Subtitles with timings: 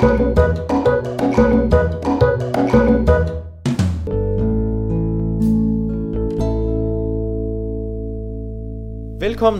[0.00, 0.22] Velkommen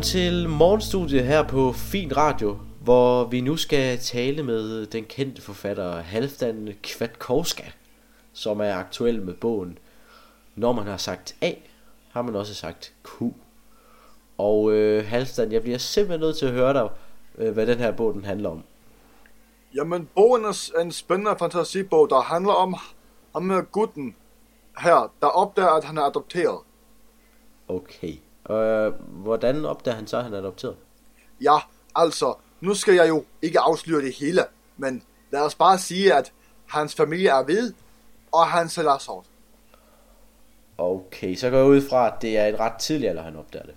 [0.03, 6.01] til morgenstudiet her på Fin Radio, hvor vi nu skal tale med den kendte forfatter
[6.03, 7.65] Halvdan Kvatkovska,
[8.33, 9.79] som er aktuel med bogen
[10.55, 11.53] Når man har sagt A,
[12.11, 13.23] har man også sagt Q.
[14.39, 16.89] Og øh, Halvdan, jeg bliver simpelthen nødt til at høre dig,
[17.39, 18.63] øh, hvad den her bog den handler om.
[19.75, 22.75] Jamen, bogen er en spændende fantasibog, der handler om
[23.33, 24.17] ham med gutten
[24.79, 26.61] her, der opdager, at han er adopteret.
[27.69, 28.17] Okay.
[28.51, 30.77] Øh, hvordan opdager han så, at han er adopteret?
[31.41, 31.57] Ja,
[31.95, 34.45] altså, nu skal jeg jo ikke afsløre det hele,
[34.77, 36.33] men lad os bare sige, at
[36.67, 37.73] hans familie er hvid,
[38.33, 39.25] og han selv er sort.
[40.79, 43.65] Okay, så går jeg ud fra, at det er en ret tidlig alder, han opdager
[43.65, 43.75] det.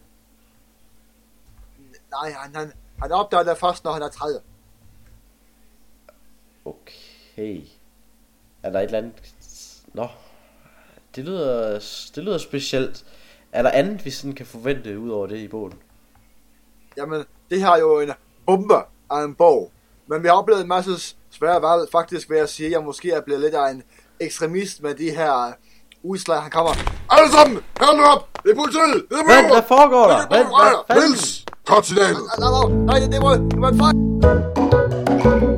[2.12, 4.40] Nej, han, han, han opdager det først, når han er 30.
[6.66, 7.62] Okay.
[8.64, 9.14] Er der et eller andet...
[9.94, 10.08] Nå,
[11.16, 11.80] det lyder,
[12.16, 13.06] det lyder specielt.
[13.52, 15.74] Er der andet, vi sådan kan forvente ud over det i bogen?
[16.98, 18.12] Jamen, det her er jo en
[18.46, 18.76] bombe
[19.12, 19.72] af en bog.
[20.08, 21.90] Men vi har oplevet en masse svære valg.
[21.92, 23.84] Faktisk vil jeg sige, at jeg måske er blevet lidt af en
[24.20, 25.54] ekstremist med de her
[26.04, 26.72] udslag, han kommer.
[27.10, 27.56] Alle sammen!
[27.98, 28.30] Nu op!
[28.44, 29.06] Det er politiet!
[29.10, 30.28] Det er Hvad, hvad foregår der?
[30.28, 31.10] Hvad, hvad fanden?
[31.10, 31.46] Niels!
[31.66, 32.18] Kort signalet!
[32.40, 35.53] Nej, nej, nej, det var, det var en fejl!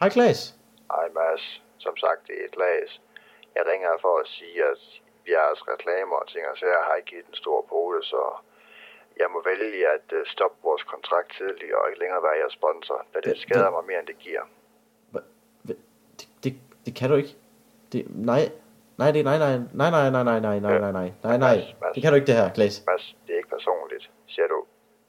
[0.00, 0.40] Hej Klaas.
[0.94, 1.44] Hej Mads,
[1.84, 2.90] som sagt det er Klaas.
[3.56, 4.80] Jeg ringer for at sige, at
[5.34, 8.22] jeres reklamer og ting og sager har ikke givet en stor pose, så
[9.20, 12.98] jeg må vælge at øh, stoppe vores kontrakt tidligere og ikke længere være jeres sponsor,
[13.14, 14.44] da det Det- skader det- mig mere end det giver.
[15.68, 15.76] Det,
[16.44, 16.52] det,
[16.86, 17.34] det kan du ikke.
[17.92, 18.00] Det,
[18.32, 18.42] nej,
[19.00, 21.56] nej, det, nej, nej, nej, nej, nej, nej, nej, nej, nej, nej, nej, nej.
[21.94, 22.74] Det kan du ikke det her, Klaas.
[22.86, 24.04] Mads, det er ikke personligt.
[24.34, 24.58] Ser du,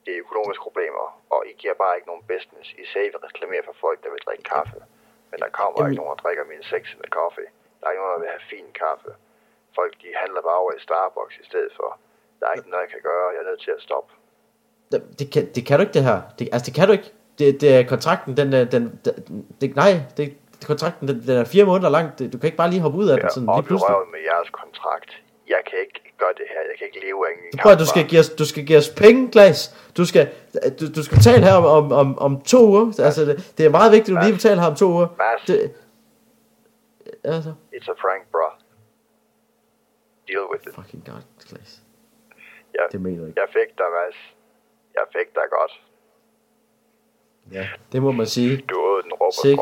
[0.08, 1.05] det er økonomiske problemer,
[1.36, 2.67] og I giver bare ikke nogen business.
[2.81, 4.80] I siger, I vil reklamere for folk, der vil drikke kaffe.
[5.31, 7.44] Men der kommer Jamen- ikke nogen, der drikker min sexende kaffe.
[7.77, 9.11] Der er ikke nogen, der vil have fin kaffe.
[9.79, 11.90] Folk, de handler bare over i Starbucks i stedet for.
[12.40, 13.25] Der er ikke noget, jeg kan gøre.
[13.34, 14.12] Jeg er nødt til at stoppe.
[14.91, 16.19] Det, det, kan, det kan du ikke det her.
[16.38, 17.09] Det, altså det kan du ikke.
[17.40, 19.13] Det, det er kontrakten, den, er- den, den
[19.62, 20.25] det, nej, det,
[20.72, 22.06] kontrakten, den, den er fire måneder lang.
[22.34, 23.96] Du kan ikke bare lige hoppe ud af den Jeg sådan er lige pludselig.
[24.16, 25.12] med jeres kontrakt.
[25.47, 26.61] Jeg kan ikke gøre det her.
[26.69, 28.89] Jeg kan ikke leve af en Prøv du skal give os, du skal give os
[28.89, 29.59] penge, Klaas.
[29.97, 30.23] Du skal,
[30.79, 32.85] du, du skal betale her om, om, om, om to uger.
[33.07, 35.07] Altså, det, det er meget vigtigt, at du lige betaler her om to uger.
[35.17, 35.75] Mads, Det,
[37.23, 38.47] altså, it's a prank, bro.
[40.28, 40.75] Deal with it.
[40.75, 41.81] fucking god, Klaas.
[42.78, 42.84] Ja.
[42.91, 43.41] Det mener jeg ikke.
[43.41, 44.17] Jeg fik dig, Mads.
[44.94, 45.73] Jeg fik dig godt.
[47.51, 48.57] Ja, det må man sige.
[48.69, 49.57] Du åd den råb Sik.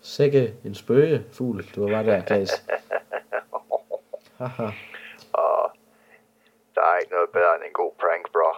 [0.00, 2.50] Sikke en spøgefugl, du var der, Klaas.
[4.38, 4.68] Haha.
[5.32, 5.72] Og
[6.74, 8.48] der er ikke noget bedre end en god prank, bro.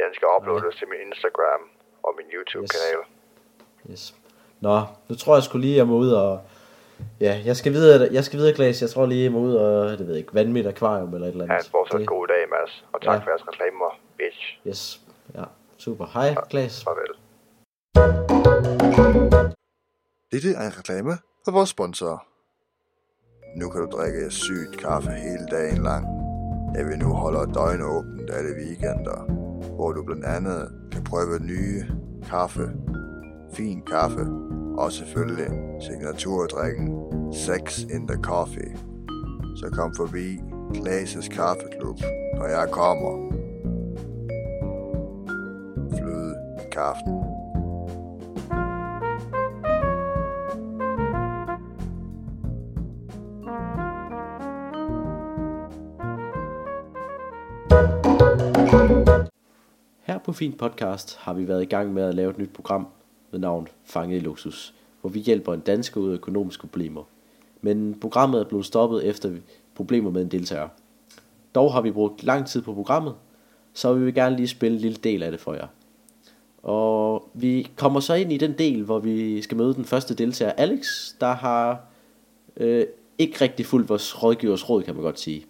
[0.00, 1.62] Den skal uploades til min Instagram
[2.06, 3.00] og min YouTube-kanal.
[3.90, 4.04] Yes.
[4.60, 4.76] Nå,
[5.08, 6.32] nu tror jeg sgu lige, jeg må ud og...
[7.20, 8.82] Ja, jeg skal videre, jeg skal videre, Klaas.
[8.82, 11.26] Jeg tror lige, jeg må ud og, det ved jeg ikke, vande mit akvarium eller
[11.26, 11.66] et eller andet.
[11.66, 12.84] en fortsat Det- god dag, Mads.
[12.92, 13.18] Og tak Ja.
[13.24, 14.58] for jeres reklamer, bitch.
[14.68, 15.00] Yes,
[15.34, 15.44] ja,
[15.78, 16.06] super.
[16.14, 16.84] Hej, Klaas.
[16.84, 17.14] Farvel.
[20.32, 21.12] Dette er en reklame
[21.44, 22.26] for vores sponsorer.
[23.56, 26.23] Nu kan du drikke sygt kaffe hele dagen lang.
[26.74, 29.32] Da vi nu holder døgnåbent alle weekender,
[29.74, 31.84] hvor du blandt andet kan prøve nye
[32.30, 32.70] kaffe,
[33.52, 34.26] fin kaffe
[34.78, 36.94] og selvfølgelig signaturdrikken
[37.32, 38.76] Sex in the Coffee.
[39.56, 40.40] Så kom forbi
[40.74, 41.98] Klases Kaffeklub,
[42.36, 43.32] når jeg kommer.
[45.96, 47.23] Fløde i kaffen.
[60.02, 62.86] Her på Fin Podcast har vi været i gang med at lave et nyt program
[63.30, 67.02] med navn Fanget i Luksus, hvor vi hjælper en dansker ud af økonomiske problemer.
[67.60, 69.30] Men programmet er blevet stoppet efter
[69.74, 70.68] problemer med en deltager.
[71.54, 73.14] Dog har vi brugt lang tid på programmet,
[73.72, 75.66] så vi vil gerne lige spille en lille del af det for jer.
[76.62, 80.52] Og vi kommer så ind i den del, hvor vi skal møde den første deltager,
[80.52, 80.86] Alex,
[81.20, 81.80] der har
[82.56, 82.86] øh,
[83.18, 85.46] ikke rigtig fulgt vores rådgivers råd, kan man godt sige.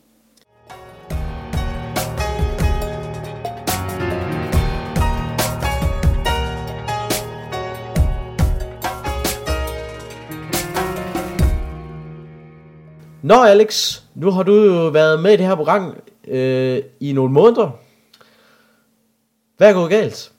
[13.25, 15.97] Nå Alex, nu har du jo været med i det her program
[16.29, 17.71] øh, i nogle måneder.
[19.57, 20.33] Hvad er gået galt?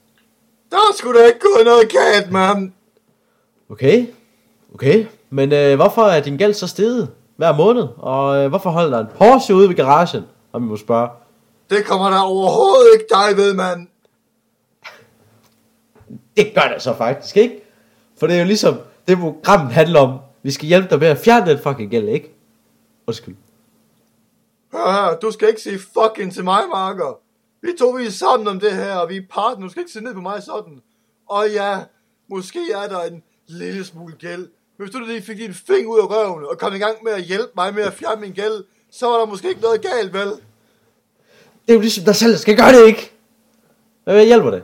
[0.70, 2.72] Der skulle da ikke gået noget galt, mand.
[3.70, 4.06] Okay,
[4.74, 5.06] okay.
[5.30, 7.88] Men øh, hvorfor er din gæld så steget hver måned?
[7.96, 10.22] Og øh, hvorfor holder der en Porsche ude ved garagen,
[10.52, 11.08] om vi må spørge?
[11.70, 13.88] Det kommer der overhovedet ikke dig ved, mand.
[16.36, 17.60] Det gør det så faktisk, ikke?
[18.18, 18.76] For det er jo ligesom,
[19.08, 22.35] det program handler om, vi skal hjælpe dig med at fjerne den fucking gæld, ikke?
[23.06, 23.36] Undskyld.
[24.72, 27.20] Hør her, du skal ikke sige fucking til mig, Marker.
[27.62, 29.66] Vi to vi er sammen om det her, og vi er partner.
[29.66, 30.82] Du skal ikke se ned på mig sådan.
[31.28, 31.78] Og ja,
[32.28, 34.48] måske er der en lille smule gæld.
[34.78, 37.12] Men hvis du lige fik din finger ud af røven og kom i gang med
[37.12, 40.12] at hjælpe mig med at fjerne min gæld, så var der måske ikke noget galt,
[40.12, 40.28] vel?
[40.28, 43.12] Det er jo ligesom dig selv, der skal gøre det, ikke?
[44.04, 44.62] Hvad hjælper det?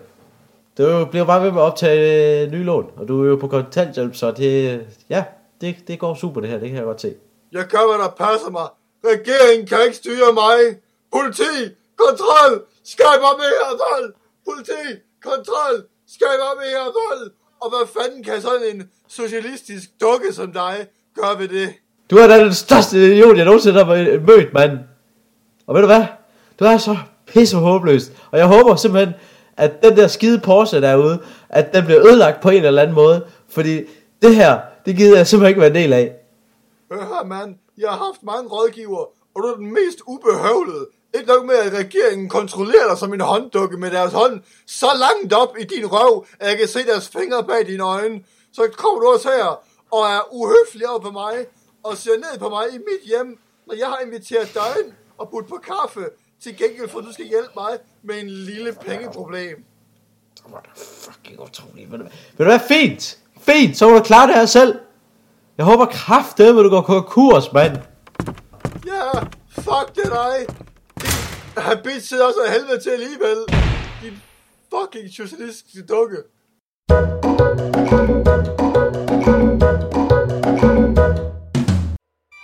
[0.79, 3.49] Du bliver bare ved med at optage øh, nye lån, og du er jo på
[3.49, 5.25] kontanthjælp, så det, ja,
[5.61, 7.15] det, det går super det her, det kan jeg godt se.
[7.53, 8.69] Jeg gør, hvad der passer mig.
[9.05, 10.59] Regeringen kan ikke styre mig.
[11.13, 11.55] Politi,
[11.97, 12.53] kontrol,
[12.85, 14.15] skaber mere vold.
[14.47, 14.85] Politi,
[15.29, 15.77] kontrol,
[16.15, 17.31] skaber mere vold.
[17.61, 20.87] Og hvad fanden kan sådan en socialistisk dukke som dig
[21.21, 21.69] gøre ved det?
[22.11, 24.79] Du er da den største idiot, jeg nogensinde har mødt, mand.
[25.67, 26.05] Og ved du hvad?
[26.59, 26.97] Du er så
[27.27, 28.13] pisse håbløst.
[28.31, 29.15] Og jeg håber simpelthen,
[29.57, 31.19] at den der skide Porsche derude,
[31.49, 33.25] at den bliver ødelagt på en eller anden måde.
[33.49, 33.81] Fordi
[34.23, 36.13] det her, det gider jeg simpelthen ikke være en del af.
[37.01, 39.05] Hør mand, jeg har haft mange rådgiver,
[39.35, 40.87] og du er den mest ubehøvlede.
[41.15, 45.33] Ikke nok med, at regeringen kontrollerer dig som en hånddukke med deres hånd så langt
[45.33, 48.21] op i din røv, at jeg kan se deres fingre bag dine øjne.
[48.53, 51.47] Så kommer du også her og er uhøflig over på mig
[51.83, 55.29] og ser ned på mig i mit hjem, når jeg har inviteret dig ind og
[55.31, 56.05] budt på kaffe
[56.43, 59.65] til gengæld for, at du skal hjælpe mig med en lille pengeproblem.
[60.37, 61.93] Det var da fucking utroligt.
[61.93, 62.01] Vil
[62.39, 63.19] du være Fint.
[63.41, 63.77] Fint.
[63.77, 64.79] Så må du klare det her selv.
[65.63, 67.77] Jeg håber kraftedet, at du går konkurs, mand.
[68.87, 69.21] Ja,
[69.51, 70.57] fuck det dig.
[71.01, 73.39] Din habit sidder også af helvede til alligevel.
[74.03, 74.23] Din
[74.75, 76.17] fucking socialistiske dukke.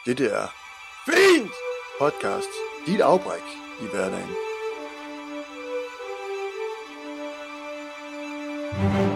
[0.07, 0.49] Det der er
[1.07, 1.53] fint
[2.01, 2.53] podcast.
[2.87, 3.47] Dit afbræk
[3.81, 4.31] i hverdagen.
[8.71, 9.08] thank you